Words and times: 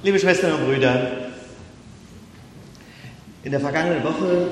Liebe 0.00 0.16
Schwestern 0.16 0.52
und 0.52 0.66
Brüder, 0.66 1.10
in 3.42 3.50
der 3.50 3.58
vergangenen 3.58 4.04
Woche 4.04 4.46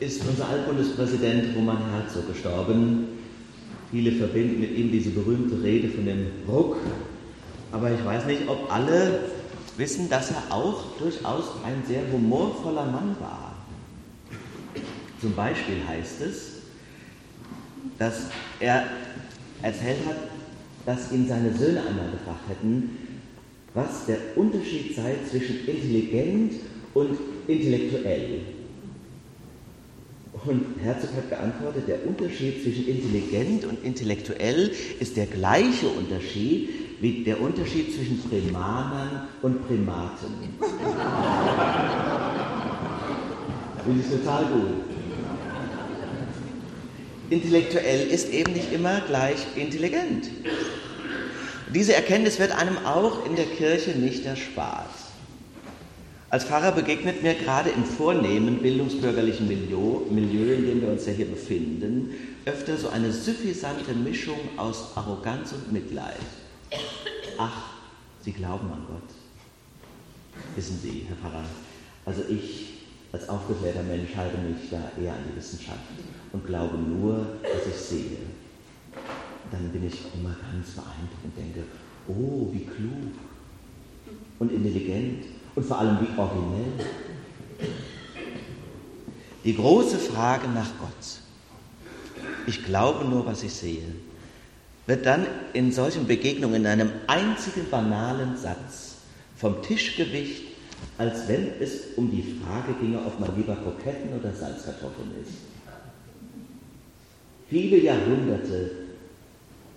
ist 0.00 0.26
unser 0.28 0.48
Altbundespräsident 0.48 1.54
Roman 1.54 1.78
Herzog 1.92 2.26
gestorben. 2.26 3.06
Viele 3.92 4.10
verbinden 4.10 4.60
mit 4.60 4.76
ihm 4.76 4.90
diese 4.90 5.10
berühmte 5.10 5.62
Rede 5.62 5.88
von 5.88 6.04
dem 6.04 6.26
Ruck. 6.48 6.78
Aber 7.70 7.92
ich 7.92 8.04
weiß 8.04 8.26
nicht, 8.26 8.48
ob 8.48 8.72
alle 8.72 9.20
wissen, 9.76 10.10
dass 10.10 10.32
er 10.32 10.42
auch 10.50 10.96
durchaus 10.98 11.44
ein 11.64 11.80
sehr 11.86 12.02
humorvoller 12.12 12.86
Mann 12.86 13.14
war. 13.20 13.54
Zum 15.20 15.32
Beispiel 15.32 15.76
heißt 15.86 16.22
es, 16.22 16.54
dass 18.00 18.22
er 18.58 18.82
erzählt 19.62 19.98
hat, 20.08 20.16
dass 20.86 21.12
ihn 21.12 21.28
seine 21.28 21.54
Söhne 21.56 21.82
einmal 21.86 22.10
gefragt 22.10 22.48
hätten, 22.48 22.98
was 23.74 24.06
der 24.06 24.18
Unterschied 24.36 24.96
sei 24.96 25.16
zwischen 25.30 25.66
intelligent 25.66 26.54
und 26.94 27.18
intellektuell. 27.46 28.40
Und 30.46 30.64
Herzog 30.82 31.10
hat 31.16 31.28
geantwortet, 31.28 31.88
der 31.88 32.06
Unterschied 32.06 32.62
zwischen 32.62 32.88
intelligent 32.88 33.64
und 33.64 33.84
intellektuell 33.84 34.70
ist 35.00 35.16
der 35.16 35.26
gleiche 35.26 35.88
Unterschied 35.88 36.70
wie 37.00 37.24
der 37.24 37.40
Unterschied 37.40 37.94
zwischen 37.94 38.20
Primanern 38.28 39.28
und 39.42 39.66
Primaten. 39.66 40.32
Finde 43.84 44.00
ich 44.00 44.10
total 44.10 44.44
gut. 44.46 44.84
Intellektuell 47.30 48.08
ist 48.08 48.32
eben 48.32 48.52
nicht 48.52 48.72
immer 48.72 49.00
gleich 49.02 49.38
intelligent. 49.56 50.30
Diese 51.74 51.94
Erkenntnis 51.94 52.38
wird 52.38 52.52
einem 52.52 52.78
auch 52.86 53.26
in 53.26 53.36
der 53.36 53.44
Kirche 53.44 53.90
nicht 53.90 54.24
erspart. 54.24 54.88
Als 56.30 56.44
Pfarrer 56.44 56.72
begegnet 56.72 57.22
mir 57.22 57.34
gerade 57.34 57.70
im 57.70 57.84
vornehmen 57.84 58.58
bildungsbürgerlichen 58.58 59.48
Milieu, 59.48 60.00
Milieu, 60.10 60.54
in 60.54 60.66
dem 60.66 60.80
wir 60.82 60.88
uns 60.88 61.06
ja 61.06 61.12
hier 61.12 61.26
befinden, 61.26 62.14
öfter 62.44 62.76
so 62.76 62.88
eine 62.88 63.12
suffisante 63.12 63.92
Mischung 63.92 64.38
aus 64.56 64.92
Arroganz 64.94 65.52
und 65.52 65.72
Mitleid. 65.72 66.16
Ach, 67.38 67.70
Sie 68.22 68.32
glauben 68.32 68.70
an 68.70 68.84
Gott. 68.86 69.16
Wissen 70.56 70.78
Sie, 70.82 71.06
Herr 71.08 71.16
Pfarrer, 71.16 71.44
also 72.04 72.22
ich 72.28 72.78
als 73.12 73.28
aufgeklärter 73.28 73.82
Mensch 73.82 74.14
halte 74.16 74.36
mich 74.38 74.70
da 74.70 74.90
eher 75.02 75.12
an 75.12 75.24
die 75.30 75.36
Wissenschaft 75.36 75.78
und 76.32 76.46
glaube 76.46 76.76
nur, 76.76 77.26
was 77.42 77.66
ich 77.66 77.80
sehe 77.80 78.07
bin 79.78 79.88
ich 79.88 80.00
immer 80.14 80.34
ganz 80.50 80.70
beeindruckt 80.70 81.24
und 81.24 81.36
denke, 81.36 81.62
oh, 82.08 82.48
wie 82.52 82.64
klug 82.64 83.14
und 84.38 84.52
intelligent 84.52 85.24
und 85.54 85.64
vor 85.64 85.78
allem 85.78 85.98
wie 86.00 86.18
originell. 86.18 86.72
Die 89.44 89.54
große 89.54 89.98
Frage 89.98 90.48
nach 90.48 90.68
Gott, 90.80 91.20
ich 92.46 92.64
glaube 92.64 93.04
nur, 93.04 93.24
was 93.26 93.42
ich 93.42 93.52
sehe, 93.52 93.84
wird 94.86 95.06
dann 95.06 95.26
in 95.52 95.70
solchen 95.70 96.06
Begegnungen 96.06 96.62
in 96.62 96.66
einem 96.66 96.90
einzigen 97.06 97.68
banalen 97.70 98.36
Satz 98.36 98.96
vom 99.36 99.62
Tisch 99.62 99.96
gewicht, 99.96 100.42
als 100.96 101.28
wenn 101.28 101.52
es 101.60 101.94
um 101.96 102.10
die 102.10 102.22
Frage 102.22 102.72
ginge, 102.80 102.98
ob 102.98 103.20
man 103.20 103.36
lieber 103.36 103.54
Kroketten 103.54 104.18
oder 104.18 104.32
Salzkartoffeln 104.32 105.10
isst. 105.22 105.34
Viele 107.48 107.78
Jahrhunderte 107.78 108.87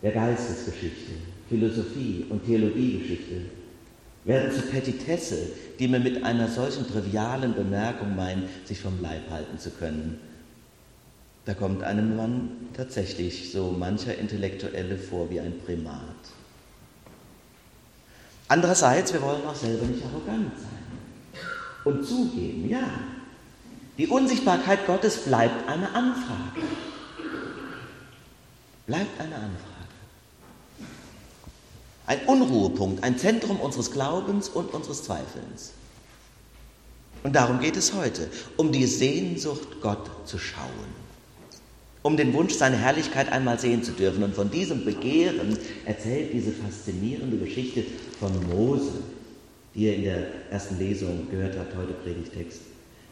der 0.01 0.11
Geistesgeschichte, 0.11 1.11
Philosophie 1.49 2.25
und 2.29 2.45
Theologiegeschichte 2.45 3.41
werden 4.23 4.51
zu 4.51 4.61
Petitesse, 4.61 5.49
die 5.79 5.87
mir 5.87 5.99
mit 5.99 6.23
einer 6.23 6.47
solchen 6.47 6.87
trivialen 6.87 7.53
Bemerkung 7.53 8.15
meinen, 8.15 8.47
sich 8.65 8.79
vom 8.79 9.01
Leib 9.01 9.29
halten 9.29 9.57
zu 9.57 9.71
können. 9.71 10.19
Da 11.45 11.55
kommt 11.55 11.83
einem 11.83 12.15
Mann 12.15 12.49
tatsächlich 12.75 13.51
so 13.51 13.71
mancher 13.71 14.17
Intellektuelle 14.17 14.97
vor 14.97 15.29
wie 15.31 15.39
ein 15.39 15.59
Primat. 15.65 15.99
Andererseits, 18.47 19.13
wir 19.13 19.21
wollen 19.21 19.45
auch 19.45 19.55
selber 19.55 19.85
nicht 19.85 20.03
arrogant 20.05 20.51
sein 20.57 20.81
und 21.83 22.05
zugeben, 22.05 22.69
ja, 22.69 22.83
die 23.97 24.07
Unsichtbarkeit 24.07 24.85
Gottes 24.85 25.17
bleibt 25.25 25.67
eine 25.67 25.87
Anfrage. 25.87 26.61
Bleibt 28.85 29.19
eine 29.19 29.35
Anfrage. 29.35 29.70
Ein 32.11 32.25
Unruhepunkt, 32.27 33.05
ein 33.05 33.17
Zentrum 33.17 33.61
unseres 33.61 33.89
Glaubens 33.89 34.49
und 34.49 34.73
unseres 34.73 35.03
Zweifelns. 35.03 35.71
Und 37.23 37.37
darum 37.37 37.61
geht 37.61 37.77
es 37.77 37.93
heute, 37.93 38.27
um 38.57 38.73
die 38.73 38.85
Sehnsucht, 38.85 39.79
Gott 39.79 40.09
zu 40.25 40.37
schauen. 40.37 40.91
Um 42.01 42.17
den 42.17 42.33
Wunsch, 42.33 42.55
seine 42.55 42.75
Herrlichkeit 42.75 43.31
einmal 43.31 43.57
sehen 43.59 43.81
zu 43.81 43.93
dürfen. 43.93 44.23
Und 44.23 44.35
von 44.35 44.51
diesem 44.51 44.83
Begehren 44.83 45.57
erzählt 45.85 46.33
diese 46.33 46.51
faszinierende 46.51 47.37
Geschichte 47.37 47.85
von 48.19 48.33
Mose, 48.49 48.91
die 49.73 49.83
ihr 49.85 49.95
in 49.95 50.03
der 50.03 50.27
ersten 50.51 50.79
Lesung 50.79 51.29
gehört 51.31 51.57
habt, 51.57 51.77
heute 51.77 51.93
Predigtext. 51.93 52.59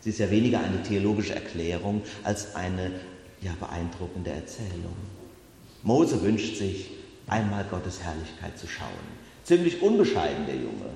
Sie 0.01 0.09
ist 0.09 0.19
ja 0.19 0.29
weniger 0.29 0.59
eine 0.59 0.83
theologische 0.83 1.35
Erklärung 1.35 2.01
als 2.25 2.53
eine 2.53 2.91
ja, 3.39 3.55
beeindruckende 3.61 4.31
Erzählung. 4.31 4.97
Mose 5.83 6.21
wünscht 6.21 6.57
sich 6.57 6.98
einmal 7.29 7.65
Gottes 7.69 8.01
Herrlichkeit 8.01 8.57
zu 8.57 8.67
schauen. 8.67 8.89
Ziemlich 9.43 9.81
unbescheiden 9.81 10.45
der 10.45 10.55
Junge. 10.55 10.89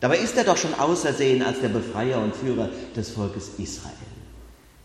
Dabei 0.00 0.18
ist 0.18 0.36
er 0.36 0.44
doch 0.44 0.56
schon 0.56 0.74
ausersehen 0.74 1.42
als 1.42 1.60
der 1.60 1.68
Befreier 1.68 2.20
und 2.20 2.34
Führer 2.34 2.70
des 2.96 3.10
Volkes 3.10 3.52
Israel. 3.58 3.92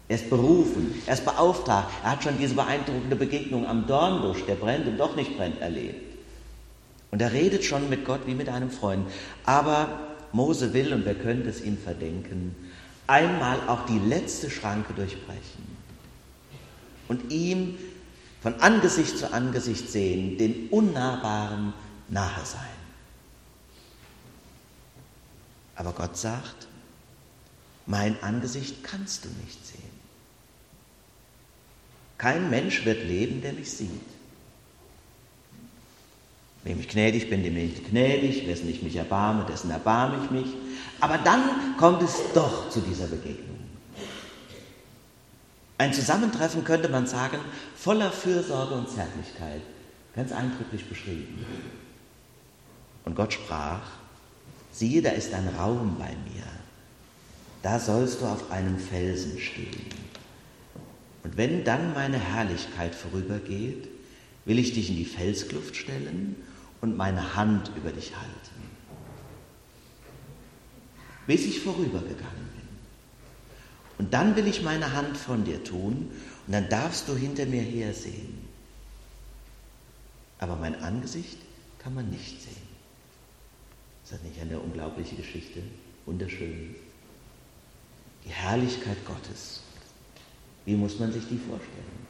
Er 0.10 0.16
ist 0.16 0.30
berufen, 0.30 1.02
er 1.06 1.16
ist 1.16 1.26
beauftragt, 1.26 1.90
er 2.04 2.12
hat 2.12 2.24
schon 2.24 2.38
diese 2.38 2.54
beeindruckende 2.54 3.16
Begegnung 3.16 3.66
am 3.66 3.88
Dornbusch, 3.88 4.46
der 4.46 4.56
brennt 4.56 4.88
und 4.88 4.98
doch 4.98 5.16
nicht 5.16 5.36
brennt, 5.38 5.60
erlebt. 5.60 6.18
Und 7.12 7.22
er 7.22 7.34
redet 7.34 7.64
schon 7.64 7.90
mit 7.90 8.06
Gott 8.06 8.22
wie 8.26 8.36
mit 8.36 8.48
einem 8.48 8.70
Freund. 8.70 9.08
Aber 9.46 10.00
Mose 10.32 10.74
will, 10.74 10.94
und 10.94 11.06
wer 11.06 11.16
könnte 11.16 11.50
es 11.50 11.62
ihm 11.62 11.78
verdenken, 11.78 12.56
einmal 13.08 13.58
auch 13.68 13.86
die 13.86 14.00
letzte 14.00 14.50
Schranke 14.50 14.94
durchbrechen 14.94 15.78
und 17.08 17.32
ihm 17.32 17.78
von 18.42 18.60
Angesicht 18.62 19.18
zu 19.18 19.32
Angesicht 19.34 19.90
sehen, 19.90 20.38
den 20.38 20.70
Unnahbaren 20.70 21.74
nahe 22.10 22.46
sein. 22.46 22.62
Aber 25.76 25.92
Gott 25.94 26.18
sagt, 26.18 26.68
mein 27.86 28.22
Angesicht 28.22 28.84
kannst 28.84 29.26
du 29.26 29.30
nicht 29.46 29.66
sehen. 29.66 29.98
Kein 32.18 32.50
Mensch 32.50 32.84
wird 32.84 33.06
leben, 33.06 33.42
der 33.42 33.54
mich 33.54 33.72
sieht. 33.72 33.90
Wem 36.64 36.80
ich 36.80 36.90
gnädig 36.90 37.30
bin, 37.30 37.44
dem 37.44 37.54
bin 37.54 37.72
ich 37.72 37.88
gnädig, 37.88 38.48
wessen 38.48 38.70
ich 38.70 38.82
mich 38.82 38.96
erbarme, 38.96 39.46
dessen 39.46 39.70
erbarme 39.70 40.24
ich 40.24 40.32
mich. 40.32 40.48
Aber 41.00 41.18
dann 41.20 41.78
kommt 41.78 42.02
es 42.02 42.16
doch 42.34 42.70
zu 42.70 42.82
dieser 42.82 43.08
Begegnung. 43.08 43.57
Ein 45.78 45.94
Zusammentreffen 45.94 46.64
könnte 46.64 46.90
man 46.90 47.06
sagen, 47.06 47.38
voller 47.76 48.12
Fürsorge 48.12 48.74
und 48.74 48.90
Zärtlichkeit, 48.90 49.62
ganz 50.16 50.32
eindrücklich 50.32 50.90
beschrieben. 50.90 51.46
Und 53.06 53.16
Gott 53.16 53.34
sprach, 53.34 53.82
siehe, 54.72 55.02
da 55.02 55.12
ist 55.12 55.34
ein 55.34 55.48
Raum 55.58 55.98
bei 56.00 56.10
mir, 56.10 56.44
da 57.62 57.80
sollst 57.80 58.22
du 58.22 58.26
auf 58.26 58.52
einem 58.52 58.80
Felsen 58.80 59.40
stehen. 59.40 59.86
Und 61.24 61.38
wenn 61.38 61.64
dann 61.64 61.94
meine 61.94 62.18
Herrlichkeit 62.18 62.96
vorübergeht, 62.96 63.88
will 64.46 64.60
ich 64.60 64.74
dich 64.74 64.90
in 64.90 64.96
die 64.96 65.06
Felskluft 65.06 65.76
stellen 65.76 66.36
und 66.82 66.98
meine 66.98 67.36
Hand 67.36 67.72
über 67.76 67.92
dich 67.92 68.16
halten, 68.16 68.70
bis 71.28 71.46
ich 71.46 71.60
vorübergegangen 71.60 72.57
und 73.98 74.14
dann 74.14 74.36
will 74.36 74.48
ich 74.48 74.62
meine 74.62 74.94
Hand 74.94 75.18
von 75.18 75.44
dir 75.44 75.64
tun 75.64 76.12
und 76.46 76.54
dann 76.54 76.70
darfst 76.70 77.08
du 77.08 77.16
hinter 77.16 77.46
mir 77.46 77.62
hersehen. 77.62 78.48
Aber 80.40 80.56
mein 80.56 80.76
Angesicht 80.82 81.38
kann 81.80 81.96
man 81.96 82.10
nicht 82.10 82.42
sehen. 82.42 82.68
Ist 84.04 84.14
das 84.14 84.22
nicht 84.24 84.40
eine 84.40 84.60
unglaubliche 84.60 85.16
Geschichte? 85.16 85.62
Wunderschön. 86.06 86.76
Die 88.24 88.30
Herrlichkeit 88.30 88.98
Gottes. 89.06 89.62
Wie 90.66 90.76
muss 90.76 91.00
man 91.00 91.12
sich 91.12 91.24
die 91.28 91.38
vorstellen? 91.38 92.08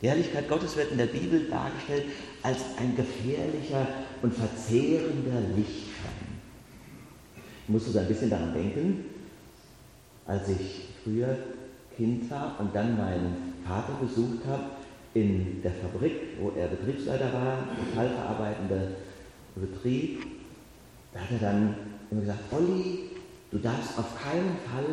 Die 0.00 0.08
Herrlichkeit 0.08 0.48
Gottes 0.48 0.76
wird 0.76 0.92
in 0.92 0.98
der 0.98 1.06
Bibel 1.06 1.48
dargestellt 1.50 2.04
als 2.42 2.58
ein 2.78 2.96
gefährlicher 2.96 3.86
und 4.22 4.32
verzehrender 4.32 5.40
Lichtschein. 5.56 6.28
Ich 7.64 7.68
musste 7.68 7.90
so 7.90 7.98
ein 7.98 8.08
bisschen 8.08 8.30
daran 8.30 8.54
denken, 8.54 9.04
als 10.28 10.48
ich 10.48 10.84
früher 11.02 11.36
Kind 11.96 12.30
war 12.30 12.54
und 12.60 12.74
dann 12.74 12.96
meinen 12.96 13.54
Vater 13.66 13.94
besucht 14.00 14.46
habe 14.46 14.62
in 15.14 15.60
der 15.62 15.72
Fabrik, 15.72 16.12
wo 16.40 16.52
er 16.56 16.68
Betriebsleiter 16.68 17.32
war, 17.32 17.64
metallverarbeitender 17.84 18.82
Betrieb, 19.56 20.22
da 21.12 21.20
hat 21.20 21.30
er 21.32 21.38
dann 21.38 21.74
immer 22.10 22.20
gesagt, 22.20 22.52
Olli, 22.52 23.10
du 23.50 23.58
darfst 23.58 23.98
auf 23.98 24.22
keinen 24.22 24.56
Fall 24.70 24.84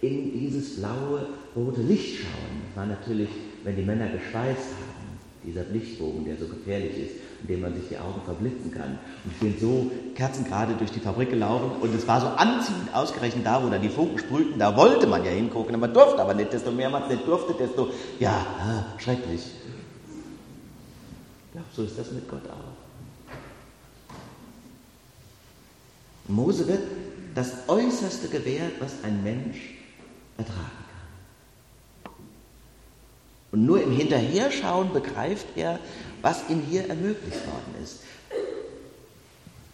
in 0.00 0.32
dieses 0.32 0.76
blaue, 0.76 1.26
rote 1.54 1.82
Licht 1.82 2.20
schauen. 2.20 2.62
Das 2.68 2.76
war 2.76 2.86
natürlich, 2.86 3.28
wenn 3.64 3.76
die 3.76 3.82
Männer 3.82 4.08
geschweißt 4.08 4.70
haben, 4.72 5.05
dieser 5.46 5.64
Lichtbogen, 5.64 6.24
der 6.24 6.36
so 6.36 6.46
gefährlich 6.46 6.98
ist, 6.98 7.14
in 7.42 7.46
dem 7.48 7.60
man 7.60 7.74
sich 7.74 7.88
die 7.88 7.96
Augen 7.96 8.20
verblitzen 8.24 8.72
kann. 8.72 8.98
Und 9.24 9.32
ich 9.32 9.38
bin 9.38 9.54
so 9.58 9.90
kerzengerade 10.14 10.74
durch 10.74 10.90
die 10.90 11.00
Fabrik 11.00 11.30
gelaufen 11.30 11.70
und 11.80 11.94
es 11.94 12.06
war 12.06 12.20
so 12.20 12.26
anziehend, 12.26 12.92
ausgerechnet 12.92 13.46
da, 13.46 13.62
wo 13.62 13.68
da 13.68 13.78
die 13.78 13.88
Funken 13.88 14.18
sprühten, 14.18 14.58
da 14.58 14.76
wollte 14.76 15.06
man 15.06 15.24
ja 15.24 15.30
hingucken, 15.30 15.78
man 15.78 15.94
durfte 15.94 16.20
aber 16.20 16.34
nicht, 16.34 16.52
desto 16.52 16.72
mehr 16.72 16.90
man 16.90 17.04
es 17.04 17.10
nicht 17.10 17.26
durfte, 17.26 17.54
desto, 17.54 17.90
ja, 18.18 18.44
schrecklich. 18.98 19.42
Ja, 21.54 21.60
so 21.74 21.84
ist 21.84 21.98
das 21.98 22.10
mit 22.10 22.28
Gott 22.28 22.42
auch. 22.50 22.76
Mose 26.28 26.66
wird 26.66 26.82
das 27.34 27.68
Äußerste 27.68 28.28
gewährt, 28.28 28.72
was 28.80 29.04
ein 29.04 29.22
Mensch 29.22 29.74
ertragen. 30.36 30.85
Und 33.56 33.64
nur 33.64 33.82
im 33.82 33.90
Hinterherschauen 33.90 34.92
begreift 34.92 35.46
er, 35.56 35.78
was 36.20 36.50
ihm 36.50 36.60
hier 36.60 36.90
ermöglicht 36.90 37.46
worden 37.46 37.82
ist. 37.82 38.00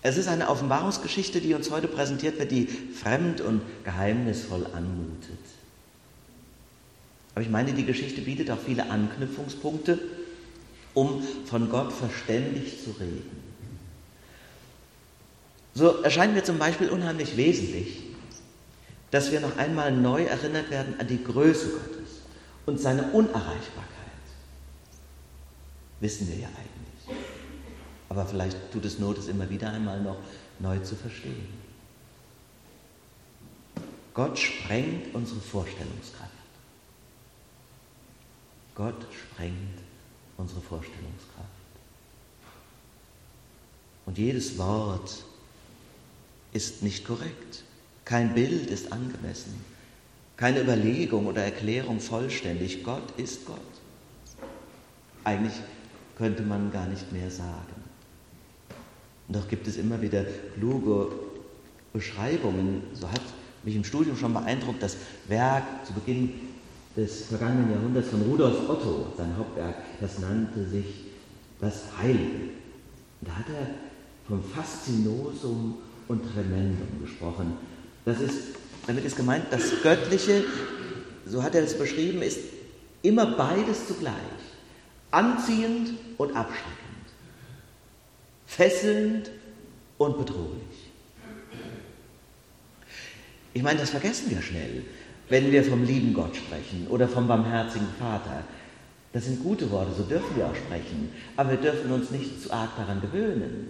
Es 0.02 0.16
ist 0.16 0.28
eine 0.28 0.48
Offenbarungsgeschichte, 0.48 1.40
die 1.40 1.52
uns 1.52 1.68
heute 1.72 1.88
präsentiert 1.88 2.38
wird, 2.38 2.52
die 2.52 2.66
fremd 2.66 3.40
und 3.40 3.60
geheimnisvoll 3.82 4.66
anmutet. 4.72 5.40
Aber 7.34 7.42
ich 7.42 7.50
meine, 7.50 7.72
die 7.72 7.84
Geschichte 7.84 8.20
bietet 8.20 8.52
auch 8.52 8.58
viele 8.64 8.88
Anknüpfungspunkte, 8.88 9.98
um 10.94 11.20
von 11.46 11.68
Gott 11.68 11.92
verständig 11.92 12.84
zu 12.84 12.90
reden. 13.00 13.42
So 15.74 16.02
erscheint 16.02 16.34
mir 16.34 16.44
zum 16.44 16.58
Beispiel 16.58 16.88
unheimlich 16.88 17.36
wesentlich, 17.36 18.00
dass 19.10 19.32
wir 19.32 19.40
noch 19.40 19.56
einmal 19.56 19.90
neu 19.90 20.22
erinnert 20.22 20.70
werden 20.70 20.94
an 21.00 21.08
die 21.08 21.24
Größe 21.24 21.70
Gottes 21.70 22.01
und 22.66 22.80
seine 22.80 23.10
Unerreichbarkeit. 23.12 23.88
Wissen 26.00 26.28
wir 26.28 26.36
ja 26.36 26.48
eigentlich. 26.48 27.22
Aber 28.08 28.26
vielleicht 28.26 28.72
tut 28.72 28.84
es 28.84 28.98
Not, 28.98 29.18
es 29.18 29.28
immer 29.28 29.48
wieder 29.48 29.70
einmal 29.70 30.00
noch 30.00 30.18
neu 30.58 30.78
zu 30.80 30.96
verstehen. 30.96 31.48
Gott 34.14 34.38
sprengt 34.38 35.14
unsere 35.14 35.40
Vorstellungskraft. 35.40 36.30
Gott 38.74 39.06
sprengt 39.12 39.78
unsere 40.36 40.60
Vorstellungskraft. 40.60 41.48
Und 44.04 44.18
jedes 44.18 44.58
Wort 44.58 45.24
ist 46.52 46.82
nicht 46.82 47.06
korrekt. 47.06 47.62
Kein 48.04 48.34
Bild 48.34 48.68
ist 48.70 48.92
angemessen. 48.92 49.64
Keine 50.36 50.60
Überlegung 50.60 51.26
oder 51.26 51.42
Erklärung 51.44 52.00
vollständig. 52.00 52.82
Gott 52.84 53.12
ist 53.16 53.46
Gott. 53.46 53.58
Eigentlich 55.24 55.54
könnte 56.16 56.42
man 56.42 56.72
gar 56.72 56.86
nicht 56.86 57.12
mehr 57.12 57.30
sagen. 57.30 57.82
Und 59.28 59.36
doch 59.36 59.48
gibt 59.48 59.66
es 59.68 59.76
immer 59.76 60.00
wieder 60.02 60.24
kluge 60.54 61.08
Beschreibungen. 61.92 62.82
So 62.92 63.08
hat 63.10 63.22
mich 63.62 63.76
im 63.76 63.84
Studium 63.84 64.16
schon 64.16 64.32
beeindruckt 64.32 64.82
das 64.82 64.96
Werk 65.28 65.64
zu 65.86 65.92
Beginn 65.92 66.32
des 66.96 67.26
vergangenen 67.26 67.70
Jahrhunderts 67.70 68.08
von 68.08 68.22
Rudolf 68.22 68.68
Otto, 68.68 69.06
sein 69.16 69.36
Hauptwerk, 69.36 69.76
das 70.00 70.18
nannte 70.18 70.66
sich 70.68 71.06
Das 71.60 71.84
Heilige. 71.96 72.50
Und 73.20 73.28
da 73.28 73.36
hat 73.36 73.46
er 73.48 73.68
vom 74.26 74.42
Faszinosum 74.42 75.76
und 76.08 76.22
Tremendum 76.32 77.00
gesprochen. 77.00 77.52
Das 78.04 78.20
ist, 78.20 78.38
damit 78.86 79.04
ist 79.04 79.16
gemeint, 79.16 79.46
das 79.50 79.82
Göttliche, 79.82 80.44
so 81.26 81.42
hat 81.42 81.54
er 81.54 81.62
es 81.62 81.76
beschrieben, 81.78 82.22
ist 82.22 82.40
immer 83.02 83.26
beides 83.36 83.86
zugleich. 83.86 84.12
Anziehend 85.10 85.90
und 86.18 86.34
abschreckend. 86.34 86.72
Fesselnd 88.46 89.30
und 89.98 90.18
bedrohlich. 90.18 90.90
Ich 93.54 93.62
meine, 93.62 93.80
das 93.80 93.90
vergessen 93.90 94.30
wir 94.30 94.40
schnell, 94.40 94.84
wenn 95.28 95.52
wir 95.52 95.62
vom 95.64 95.84
lieben 95.84 96.14
Gott 96.14 96.34
sprechen 96.34 96.86
oder 96.88 97.06
vom 97.08 97.28
barmherzigen 97.28 97.88
Vater. 97.98 98.44
Das 99.12 99.26
sind 99.26 99.42
gute 99.42 99.70
Worte, 99.70 99.92
so 99.96 100.04
dürfen 100.04 100.34
wir 100.36 100.46
auch 100.46 100.54
sprechen. 100.54 101.10
Aber 101.36 101.50
wir 101.50 101.58
dürfen 101.58 101.92
uns 101.92 102.10
nicht 102.10 102.42
zu 102.42 102.50
arg 102.50 102.70
daran 102.76 103.02
gewöhnen 103.02 103.68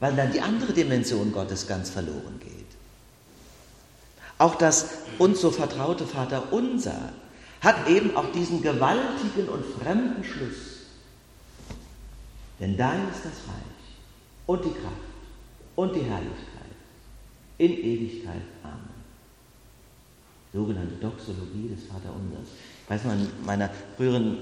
weil 0.00 0.14
dann 0.14 0.32
die 0.32 0.40
andere 0.40 0.72
Dimension 0.72 1.32
Gottes 1.32 1.66
ganz 1.66 1.90
verloren 1.90 2.38
geht. 2.40 2.75
Auch 4.38 4.56
das 4.56 4.98
uns 5.18 5.40
so 5.40 5.50
vertraute 5.50 6.06
Vater 6.06 6.52
unser 6.52 7.10
hat 7.62 7.88
eben 7.88 8.16
auch 8.16 8.30
diesen 8.32 8.62
gewaltigen 8.62 9.48
und 9.48 9.64
fremden 9.64 10.22
Schluss. 10.22 10.76
Denn 12.60 12.76
dein 12.76 13.08
ist 13.08 13.24
das 13.24 13.32
Reich 13.48 13.96
und 14.46 14.64
die 14.64 14.70
Kraft 14.70 14.94
und 15.74 15.94
die 15.94 16.00
Herrlichkeit 16.00 16.56
in 17.58 17.72
Ewigkeit. 17.72 18.42
Amen. 18.62 18.96
Sogenannte 20.52 20.94
Doxologie 20.96 21.68
des 21.68 21.84
Vaterunsers. 21.84 22.48
Ich 22.84 22.90
weiß 22.90 23.04
mal, 23.04 23.16
in 23.16 23.28
meiner 23.44 23.70
früheren 23.96 24.38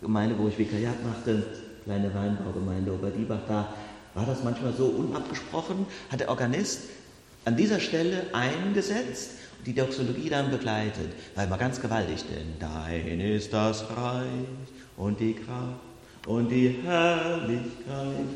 Gemeinde, 0.00 0.38
wo 0.38 0.48
ich 0.48 0.58
Vikariat 0.58 1.02
machte, 1.04 1.46
kleine 1.84 2.12
Weinbaugemeinde 2.12 2.92
Oberdiebach, 2.92 3.40
da 3.48 3.72
war 4.14 4.26
das 4.26 4.42
manchmal 4.42 4.72
so 4.72 4.86
unabgesprochen, 4.86 5.86
hat 6.10 6.20
der 6.20 6.28
Organist 6.28 6.88
an 7.46 7.56
dieser 7.56 7.78
Stelle 7.78 8.26
eingesetzt 8.34 9.30
und 9.58 9.66
die 9.68 9.74
Doxologie 9.74 10.28
dann 10.28 10.50
begleitet. 10.50 11.12
War 11.36 11.44
immer 11.44 11.56
ganz 11.56 11.80
gewaltig, 11.80 12.24
denn 12.28 12.58
dein 12.58 13.20
ist 13.20 13.52
das 13.52 13.88
Reich 13.96 14.26
und 14.96 15.18
die 15.20 15.34
Kraft 15.34 15.80
und 16.26 16.48
die 16.48 16.80
Herrlichkeit 16.82 18.26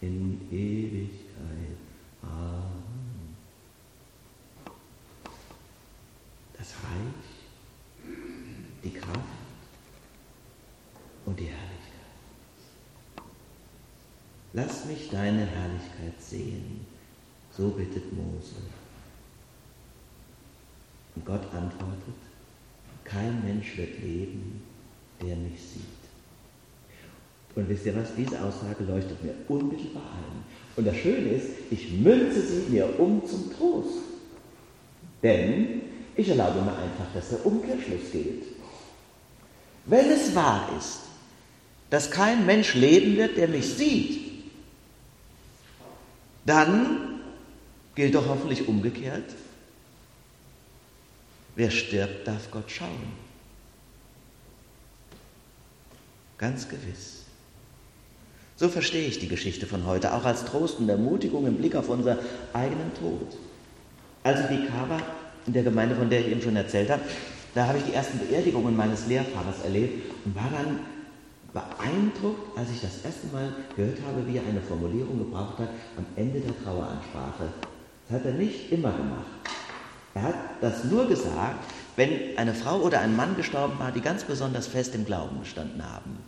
in 0.00 0.40
Ewigkeit. 0.52 1.76
Amen. 2.22 3.34
Das 6.56 6.74
Reich, 6.74 8.14
die 8.84 8.90
Kraft 8.90 9.18
und 11.26 11.40
die 11.40 11.46
Herrlichkeit. 11.46 11.68
Lass 14.52 14.84
mich 14.84 15.10
deine 15.10 15.44
Herrlichkeit 15.44 16.20
sehen. 16.20 16.97
So 17.58 17.70
bittet 17.70 18.12
Mose. 18.12 18.54
Und 21.16 21.26
Gott 21.26 21.42
antwortet, 21.52 22.14
kein 23.02 23.42
Mensch 23.44 23.76
wird 23.76 24.00
leben, 24.00 24.62
der 25.20 25.34
mich 25.34 25.60
sieht. 25.60 25.82
Und 27.56 27.68
wisst 27.68 27.86
ihr 27.86 27.96
was, 27.96 28.14
diese 28.16 28.40
Aussage 28.40 28.84
leuchtet 28.84 29.24
mir 29.24 29.34
unmittelbar 29.48 30.04
ein. 30.04 30.44
Und 30.76 30.86
das 30.86 30.96
Schöne 30.98 31.30
ist, 31.30 31.48
ich 31.72 31.90
münze 31.90 32.40
sie 32.40 32.70
mir 32.70 33.00
um 33.00 33.26
zum 33.26 33.52
Trost. 33.52 34.04
Denn 35.20 35.82
ich 36.14 36.28
erlaube 36.28 36.60
mir 36.60 36.76
einfach, 36.76 37.12
dass 37.12 37.30
der 37.30 37.44
Umkehrschluss 37.44 38.12
gilt. 38.12 38.44
Wenn 39.86 40.08
es 40.10 40.32
wahr 40.36 40.68
ist, 40.78 41.00
dass 41.90 42.08
kein 42.08 42.46
Mensch 42.46 42.74
leben 42.74 43.16
wird, 43.16 43.36
der 43.36 43.48
mich 43.48 43.74
sieht, 43.74 44.20
dann 46.46 47.07
gilt 47.98 48.14
doch 48.14 48.28
hoffentlich 48.28 48.68
umgekehrt, 48.68 49.24
wer 51.56 51.68
stirbt, 51.68 52.28
darf 52.28 52.48
Gott 52.52 52.70
schauen. 52.70 53.12
Ganz 56.38 56.68
gewiss. 56.68 57.24
So 58.54 58.68
verstehe 58.68 59.08
ich 59.08 59.18
die 59.18 59.26
Geschichte 59.26 59.66
von 59.66 59.84
heute, 59.84 60.14
auch 60.14 60.24
als 60.24 60.44
Trost 60.44 60.78
und 60.78 60.88
Ermutigung 60.88 61.44
im 61.48 61.56
Blick 61.56 61.74
auf 61.74 61.88
unser 61.88 62.18
eigenen 62.52 62.94
Tod. 62.94 63.36
Als 64.22 64.42
ich 64.42 64.50
Vikar 64.50 65.02
in 65.48 65.52
der 65.54 65.64
Gemeinde, 65.64 65.96
von 65.96 66.08
der 66.08 66.20
ich 66.20 66.28
eben 66.28 66.40
schon 66.40 66.54
erzählt 66.54 66.90
habe, 66.90 67.02
da 67.56 67.66
habe 67.66 67.78
ich 67.78 67.84
die 67.84 67.94
ersten 67.94 68.20
Beerdigungen 68.20 68.76
meines 68.76 69.08
Lehrfahrers 69.08 69.64
erlebt 69.64 70.14
und 70.24 70.36
war 70.36 70.52
dann 70.52 70.78
beeindruckt, 71.52 72.56
als 72.56 72.70
ich 72.70 72.80
das 72.80 73.04
erste 73.04 73.26
Mal 73.32 73.52
gehört 73.74 73.98
habe, 74.06 74.24
wie 74.28 74.36
er 74.36 74.46
eine 74.48 74.60
Formulierung 74.60 75.18
gebraucht 75.18 75.58
hat 75.58 75.70
am 75.96 76.06
Ende 76.14 76.38
der 76.38 76.56
Traueransprache. 76.62 77.48
Das 78.08 78.20
hat 78.20 78.26
er 78.26 78.32
nicht 78.32 78.72
immer 78.72 78.92
gemacht. 78.92 79.26
Er 80.14 80.22
hat 80.22 80.34
das 80.60 80.84
nur 80.84 81.06
gesagt, 81.06 81.64
wenn 81.96 82.36
eine 82.38 82.54
Frau 82.54 82.80
oder 82.80 83.00
ein 83.00 83.14
Mann 83.14 83.36
gestorben 83.36 83.78
war, 83.78 83.92
die 83.92 84.00
ganz 84.00 84.24
besonders 84.24 84.66
fest 84.66 84.94
im 84.94 85.04
Glauben 85.04 85.40
gestanden 85.40 85.84
haben, 85.84 86.18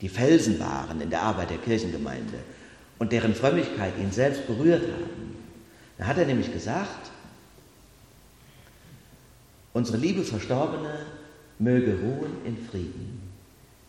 die 0.00 0.08
Felsen 0.08 0.60
waren 0.60 1.00
in 1.00 1.10
der 1.10 1.22
Arbeit 1.22 1.50
der 1.50 1.58
Kirchengemeinde 1.58 2.38
und 2.98 3.12
deren 3.12 3.34
Frömmigkeit 3.34 3.98
ihn 3.98 4.12
selbst 4.12 4.46
berührt 4.46 4.82
haben. 4.82 5.36
Da 5.98 6.06
hat 6.06 6.18
er 6.18 6.26
nämlich 6.26 6.52
gesagt, 6.52 7.10
unsere 9.72 9.96
liebe 9.96 10.22
Verstorbene 10.22 11.06
möge 11.58 11.98
ruhen 11.98 12.44
in 12.44 12.56
Frieden. 12.68 13.22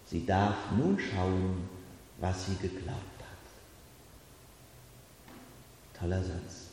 Sie 0.05 0.25
darf 0.25 0.55
nun 0.77 0.97
schauen, 0.97 1.67
was 2.19 2.45
sie 2.45 2.55
geglaubt 2.55 2.95
hat. 3.19 3.27
Toller 5.99 6.23
Satz. 6.23 6.66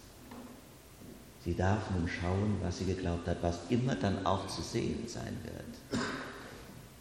Sie 1.45 1.55
darf 1.55 1.91
nun 1.91 2.09
schauen, 2.09 2.57
was 2.63 2.79
sie 2.79 2.87
geglaubt 2.87 3.29
hat, 3.29 3.43
was 3.43 3.59
immer 3.69 3.95
dann 3.95 4.25
auch 4.25 4.47
zu 4.49 4.63
sehen 4.63 5.07
sein 5.07 5.37
wird. 5.43 6.03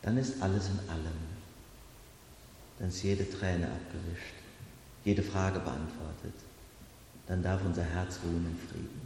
Dann 0.01 0.17
ist 0.17 0.41
alles 0.41 0.67
in 0.67 0.89
allem. 0.89 1.33
Dann 2.77 2.89
ist 2.89 3.01
jede 3.03 3.29
Träne 3.29 3.67
abgewischt, 3.67 4.33
jede 5.05 5.23
Frage 5.23 5.59
beantwortet. 5.59 6.33
Dann 7.27 7.41
darf 7.41 7.61
unser 7.63 7.83
Herz 7.83 8.19
ruhen 8.25 8.45
in 8.45 8.69
Frieden. 8.69 9.01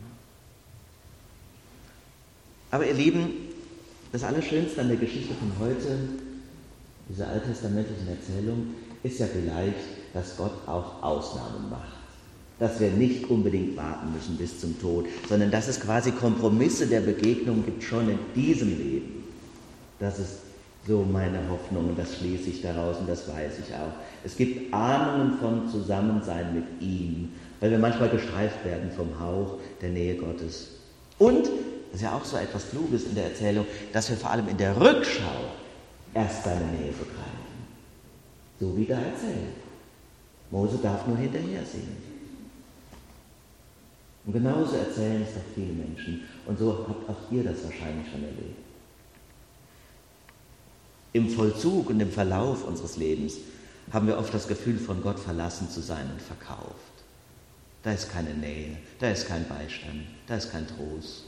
Aber 2.72 2.88
ihr 2.88 2.96
Lieben, 2.96 3.30
das 4.12 4.24
Allerschönste 4.24 4.82
an 4.82 4.88
der 4.88 4.98
Geschichte 4.98 5.36
von 5.36 5.52
heute, 5.60 6.00
dieser 7.10 7.28
alttestamentlichen 7.28 8.08
Erzählung, 8.08 8.74
ist 9.04 9.20
ja 9.20 9.28
vielleicht, 9.28 9.78
dass 10.14 10.36
Gott 10.36 10.68
auch 10.68 11.04
Ausnahmen 11.04 11.70
macht 11.70 12.07
dass 12.60 12.80
wir 12.80 12.90
nicht 12.90 13.30
unbedingt 13.30 13.78
warten 13.78 14.12
müssen 14.14 14.38
bis 14.38 14.60
zum 14.60 14.80
Tod, 14.80 15.06
sondern 15.30 15.52
dass 15.52 15.68
es 15.68 15.80
quasi 15.80 16.12
Kompromisse 16.12 16.88
der 16.88 17.02
Begegnung 17.02 17.64
gibt 17.64 17.84
schon 17.84 18.10
in 18.10 18.20
diesem 18.36 18.70
Leben. 18.70 19.24
Das 20.00 20.20
ist 20.20 20.40
so 20.88 21.04
meine 21.04 21.40
Hoffnung 21.50 21.90
und 21.90 22.00
das 22.00 22.16
schließe 22.18 22.50
ich 22.50 22.62
daraus 22.62 22.98
und 22.98 23.10
das 23.10 23.28
weiß 23.28 23.54
ich 23.66 23.74
auch. 23.76 23.94
Es 24.24 24.38
gibt 24.38 24.74
Ahnungen 24.74 25.38
von 25.40 25.70
Zusammensein 25.70 26.54
mit 26.54 26.82
ihm, 26.82 27.34
weil 27.60 27.72
wir 27.72 27.80
manchmal 27.80 28.10
gestreift 28.10 28.64
werden 28.66 28.92
vom 28.96 29.20
Hauch 29.20 29.58
der 29.82 29.90
Nähe 29.90 30.16
Gottes. 30.16 30.70
Und, 31.20 31.46
das 31.46 32.02
ist 32.02 32.02
ja 32.02 32.14
auch 32.16 32.26
so 32.26 32.38
etwas 32.38 32.70
Kluges 32.70 33.06
in 33.06 33.16
der 33.16 33.26
Erzählung, 33.26 33.66
dass 33.92 34.10
wir 34.10 34.18
vor 34.18 34.32
allem 34.32 34.48
in 34.48 34.58
der 34.58 34.80
Rückschau 34.80 35.52
erst 36.14 36.44
seine 36.44 36.66
Nähe 36.66 36.92
begreifen. 36.92 37.48
So 38.60 38.76
wie 38.78 38.86
da 38.86 38.96
erzählt. 38.96 39.56
Mose 40.50 40.80
darf 40.82 41.06
nur 41.08 41.18
hinterher 41.18 41.66
sehen. 41.66 42.07
Und 44.28 44.34
genauso 44.34 44.76
erzählen 44.76 45.24
es 45.24 45.36
doch 45.36 45.42
viele 45.56 45.72
Menschen. 45.72 46.26
Und 46.46 46.60
so 46.60 46.86
habt 46.88 47.10
auch 47.10 47.32
ihr 47.32 47.46
das 47.46 47.64
wahrscheinlich 47.64 48.12
schon 48.12 48.24
erlebt. 48.24 48.58
Im 51.14 51.30
Vollzug 51.30 51.90
und 51.90 52.02
im 52.02 52.12
Verlauf 52.12 52.66
unseres 52.66 52.98
Lebens 52.98 53.36
haben 53.94 54.06
wir 54.06 54.18
oft 54.18 54.34
das 54.34 54.50
Gefühl, 54.50 54.78
von 54.78 55.02
Gott 55.02 55.18
verlassen 55.18 55.70
zu 55.70 55.80
sein 55.80 56.12
und 56.12 56.22
verkauft. 56.22 56.76
Da 57.84 57.94
ist 57.94 58.12
keine 58.12 58.34
Nähe, 58.34 58.76
da 59.00 59.12
ist 59.12 59.30
kein 59.30 59.48
Beistand, 59.48 60.04
da 60.28 60.36
ist 60.36 60.52
kein 60.52 60.68
Trost. 60.68 61.24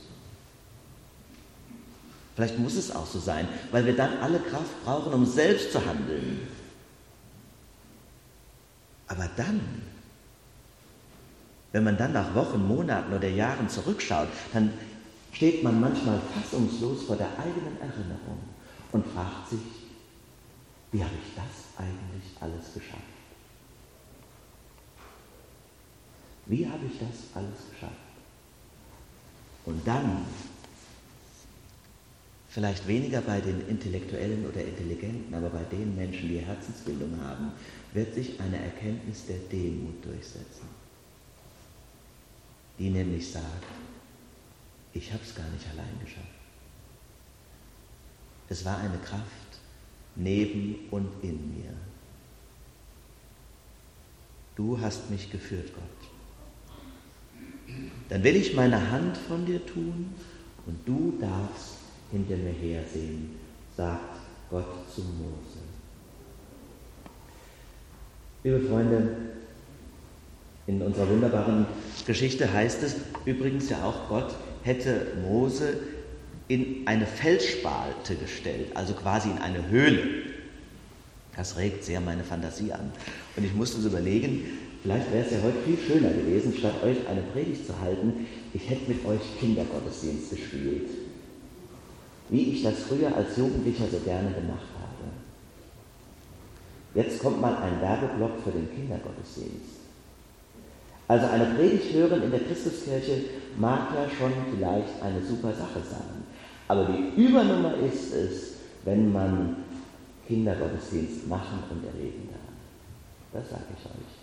Vielleicht 2.35 2.59
muss 2.59 2.75
es 2.75 2.93
auch 2.93 3.07
so 3.07 3.19
sein, 3.19 3.47
weil 3.71 3.85
wir 3.85 3.95
dann 3.95 4.17
alle 4.17 4.39
Kraft 4.39 4.83
brauchen, 4.83 5.13
um 5.13 5.25
selbst 5.25 5.71
zu 5.71 5.85
handeln. 5.85 6.41
Aber 9.07 9.29
dann 9.37 9.61
wenn 11.71 11.83
man 11.83 11.97
dann 11.97 12.13
nach 12.13 12.33
Wochen, 12.33 12.67
Monaten 12.67 13.13
oder 13.13 13.27
Jahren 13.27 13.69
zurückschaut, 13.69 14.27
dann 14.53 14.71
steht 15.31 15.63
man 15.63 15.79
manchmal 15.79 16.19
fassungslos 16.33 17.03
vor 17.03 17.15
der 17.15 17.29
eigenen 17.37 17.79
Erinnerung 17.79 18.39
und 18.91 19.05
fragt 19.07 19.49
sich, 19.49 19.59
wie 20.91 21.03
habe 21.03 21.13
ich 21.23 21.35
das 21.35 21.85
eigentlich 21.85 22.23
alles 22.39 22.73
geschafft? 22.73 23.03
Wie 26.47 26.67
habe 26.67 26.85
ich 26.91 26.97
das 26.97 27.35
alles 27.35 27.69
geschafft? 27.71 27.93
Und 29.65 29.87
dann, 29.87 30.25
vielleicht 32.47 32.87
weniger 32.87 33.21
bei 33.21 33.39
den 33.39 33.67
Intellektuellen 33.67 34.47
oder 34.47 34.65
Intelligenten, 34.65 35.35
aber 35.35 35.49
bei 35.49 35.63
den 35.71 35.95
Menschen, 35.95 36.27
die 36.27 36.39
Herzensbildung 36.39 37.19
haben, 37.23 37.51
wird 37.93 38.15
sich 38.15 38.39
eine 38.39 38.57
Erkenntnis 38.57 39.27
der 39.27 39.37
Demut 39.51 40.03
durchsetzen 40.03 40.78
die 42.79 42.89
nämlich 42.89 43.31
sagt, 43.31 43.45
ich 44.93 45.11
habe 45.11 45.21
es 45.23 45.35
gar 45.35 45.47
nicht 45.49 45.67
allein 45.69 45.99
geschafft. 46.03 46.25
Es 48.47 48.65
war 48.65 48.79
eine 48.79 48.97
Kraft 48.97 49.59
neben 50.15 50.87
und 50.89 51.09
in 51.21 51.55
mir. 51.55 51.73
Du 54.55 54.79
hast 54.79 55.09
mich 55.09 55.31
geführt, 55.31 55.71
Gott. 55.73 56.09
Dann 58.09 58.23
will 58.23 58.35
ich 58.35 58.55
meine 58.55 58.89
Hand 58.91 59.17
von 59.17 59.45
dir 59.45 59.63
tun 59.65 60.13
und 60.65 60.87
du 60.87 61.17
darfst 61.19 61.75
hinter 62.11 62.35
mir 62.37 62.53
hersehen, 62.53 63.35
sagt 63.77 64.19
Gott 64.49 64.89
zu 64.93 65.01
Mose. 65.01 65.59
Liebe 68.43 68.61
Freunde, 68.61 69.15
in 70.69 70.83
unserer 70.83 71.09
wunderbaren 71.09 71.65
Geschichte 72.05 72.53
heißt 72.53 72.83
es 72.83 72.95
übrigens 73.25 73.69
ja 73.69 73.83
auch, 73.83 74.07
Gott 74.07 74.35
hätte 74.61 75.07
Mose 75.27 75.77
in 76.47 76.85
eine 76.85 77.07
Felsspalte 77.07 78.15
gestellt, 78.15 78.67
also 78.75 78.93
quasi 78.93 79.29
in 79.31 79.39
eine 79.39 79.67
Höhle. 79.69 80.03
Das 81.35 81.57
regt 81.57 81.83
sehr 81.83 82.01
meine 82.01 82.23
Fantasie 82.23 82.71
an. 82.71 82.91
Und 83.35 83.45
ich 83.45 83.53
musste 83.55 83.81
so 83.81 83.89
überlegen, 83.89 84.45
vielleicht 84.83 85.11
wäre 85.11 85.25
es 85.25 85.31
ja 85.31 85.37
heute 85.43 85.57
viel 85.65 85.77
schöner 85.77 86.09
gewesen, 86.09 86.53
statt 86.55 86.83
euch 86.83 86.97
eine 87.07 87.21
Predigt 87.21 87.65
zu 87.65 87.79
halten, 87.79 88.27
ich 88.53 88.69
hätte 88.69 88.91
mit 88.91 89.03
euch 89.05 89.21
Kindergottesdienst 89.39 90.29
gespielt. 90.29 90.89
Wie 92.29 92.43
ich 92.53 92.61
das 92.61 92.75
früher 92.87 93.15
als 93.15 93.35
Jugendlicher 93.37 93.85
so 93.91 93.97
gerne 94.05 94.31
gemacht 94.31 94.67
habe. 94.79 95.09
Jetzt 96.93 97.19
kommt 97.19 97.41
mal 97.41 97.55
ein 97.55 97.81
Werbeblock 97.81 98.43
für 98.43 98.51
den 98.51 98.69
Kindergottesdienst. 98.75 99.78
Also 101.09 101.25
eine 101.25 101.55
Predigt 101.55 101.91
hören 101.93 102.21
in 102.21 102.29
der 102.29 102.41
Christuskirche 102.41 103.23
mag 103.57 103.89
ja 103.95 104.07
schon 104.07 104.31
vielleicht 104.51 105.01
eine 105.01 105.25
super 105.25 105.51
Sache 105.51 105.81
sein. 105.89 106.23
Aber 106.67 106.85
die 106.85 107.19
Übernummer 107.19 107.73
ist 107.77 108.13
es, 108.13 108.53
wenn 108.85 109.11
man 109.11 109.55
Kindergottesdienst 110.27 111.27
machen 111.27 111.63
und 111.71 111.83
erleben 111.83 112.29
darf. 112.31 113.41
Das 113.41 113.49
sage 113.49 113.63
ich 113.75 113.85
euch. 113.85 114.13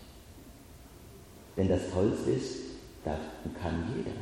Denn 1.56 1.68
das 1.68 1.90
Tollste 1.92 2.30
ist, 2.30 2.56
das 3.04 3.18
kann 3.60 3.92
jeder. 3.96 4.16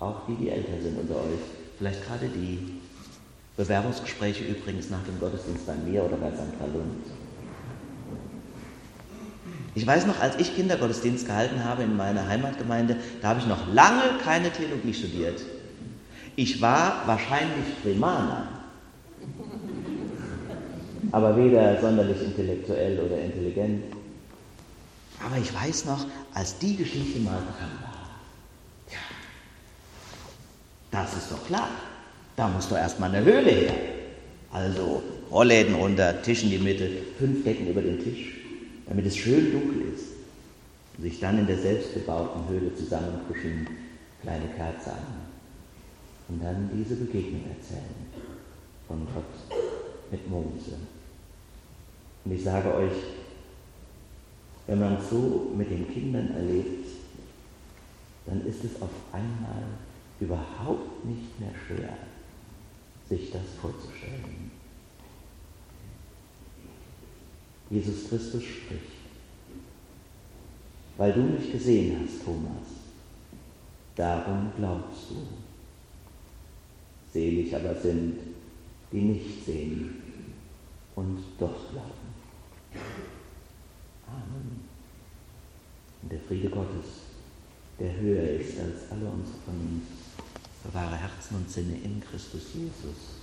Auch 0.00 0.26
die, 0.26 0.34
die 0.34 0.50
älter 0.50 0.82
sind 0.82 0.98
unter 0.98 1.16
euch. 1.16 1.38
Vielleicht 1.78 2.04
gerade 2.04 2.26
die. 2.28 2.80
Bewerbungsgespräche 3.56 4.44
übrigens 4.44 4.88
nach 4.88 5.04
dem 5.04 5.20
Gottesdienst 5.20 5.66
bei 5.66 5.74
mir 5.74 6.02
oder 6.02 6.16
bei 6.16 6.30
Sandra 6.30 6.64
Lund. 6.72 7.04
Ich 9.74 9.86
weiß 9.86 10.06
noch, 10.06 10.20
als 10.20 10.36
ich 10.38 10.54
Kindergottesdienst 10.56 11.26
gehalten 11.26 11.64
habe 11.64 11.84
in 11.84 11.96
meiner 11.96 12.26
Heimatgemeinde, 12.26 12.96
da 13.22 13.28
habe 13.28 13.40
ich 13.40 13.46
noch 13.46 13.72
lange 13.72 14.02
keine 14.24 14.50
Theologie 14.50 14.92
studiert. 14.92 15.40
Ich 16.34 16.60
war 16.60 17.02
wahrscheinlich 17.06 17.82
Primaner, 17.82 18.48
aber 21.12 21.36
weder 21.36 21.80
sonderlich 21.80 22.20
intellektuell 22.22 22.98
oder 22.98 23.20
intelligent. 23.20 23.84
Aber 25.24 25.36
ich 25.36 25.54
weiß 25.54 25.84
noch, 25.84 26.06
als 26.34 26.58
die 26.58 26.76
Geschichte 26.76 27.20
mal 27.20 27.32
dran 27.32 27.70
war, 27.82 28.10
ja, 28.90 28.98
das 30.90 31.14
ist 31.14 31.30
doch 31.30 31.46
klar, 31.46 31.68
da 32.36 32.48
muss 32.48 32.68
doch 32.68 32.76
erstmal 32.76 33.14
eine 33.14 33.24
Höhle 33.24 33.50
her. 33.50 33.74
Also 34.52 35.02
Rollläden 35.30 35.74
runter, 35.74 36.22
Tisch 36.22 36.42
in 36.42 36.50
die 36.50 36.58
Mitte, 36.58 36.90
fünf 37.18 37.44
Decken 37.44 37.68
über 37.68 37.82
den 37.82 38.02
Tisch 38.02 38.39
damit 38.90 39.06
es 39.06 39.16
schön 39.16 39.52
dunkel 39.52 39.82
ist 39.94 40.06
und 40.98 41.04
sich 41.04 41.20
dann 41.20 41.38
in 41.38 41.46
der 41.46 41.56
selbstgebauten 41.56 42.48
Höhle 42.48 42.74
zusammenkuscheln, 42.74 43.66
kleine 44.20 44.48
Kerze 44.56 44.92
an 44.92 45.06
und 46.28 46.42
dann 46.42 46.68
diese 46.74 46.96
Begegnung 46.96 47.44
erzählen 47.48 48.06
von 48.88 49.06
Gott 49.14 49.58
mit 50.10 50.28
Mose. 50.28 50.76
Und 52.24 52.32
ich 52.32 52.42
sage 52.42 52.74
euch, 52.74 52.92
wenn 54.66 54.80
man 54.80 54.98
so 55.08 55.52
mit 55.56 55.70
den 55.70 55.88
Kindern 55.88 56.34
erlebt, 56.34 56.88
dann 58.26 58.44
ist 58.44 58.64
es 58.64 58.82
auf 58.82 58.90
einmal 59.12 59.62
überhaupt 60.18 61.04
nicht 61.04 61.38
mehr 61.38 61.52
schwer, 61.66 61.96
sich 63.08 63.30
das 63.30 63.42
vorzustellen. 63.60 64.49
Jesus 67.70 68.08
Christus 68.08 68.42
spricht. 68.42 69.00
Weil 70.96 71.12
du 71.12 71.22
mich 71.22 71.52
gesehen 71.52 71.96
hast, 72.02 72.24
Thomas, 72.24 72.66
darum 73.96 74.52
glaubst 74.56 75.10
du. 75.10 75.16
Selig 77.12 77.54
aber 77.54 77.74
sind, 77.74 78.18
die 78.92 79.00
nicht 79.00 79.44
sehen 79.44 79.94
und 80.94 81.18
doch 81.38 81.70
glauben. 81.70 82.10
Amen. 84.06 84.60
Und 86.02 86.12
der 86.12 86.20
Friede 86.20 86.50
Gottes, 86.50 86.86
der 87.78 87.96
höher 87.96 88.40
ist 88.40 88.58
als 88.58 88.90
alle 88.90 89.08
unsere 89.08 89.38
Vernunft, 89.44 89.92
bewahre 90.64 90.96
Herzen 90.96 91.36
und 91.36 91.50
Sinne 91.50 91.76
in 91.82 92.00
Christus 92.00 92.42
Jesus. 92.54 93.19